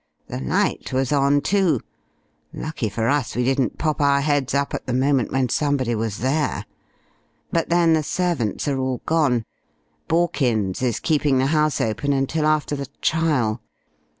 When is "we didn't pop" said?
3.35-4.01